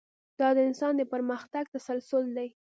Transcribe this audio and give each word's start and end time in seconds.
دا 0.39 0.49
د 0.55 0.59
انسان 0.69 0.93
د 0.97 1.01
پرمختګ 1.13 1.63
تسلسل 1.75 2.23
دی. 2.37 2.47